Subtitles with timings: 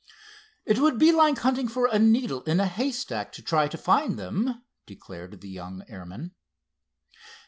[0.65, 4.17] "It would be like hunting for a needle in a haystack to try and find
[4.17, 6.31] them," declared the young airman.